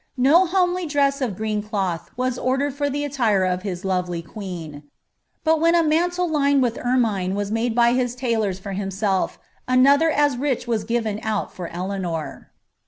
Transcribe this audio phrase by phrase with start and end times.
[0.17, 4.81] No homely dress of green cloth was orderiMi for the attire of his lovely queen;
[5.43, 9.37] but when a mantle fined with ermine was made by his tailors for himself,
[9.67, 12.49] another as rich WIS given out for Eleanor.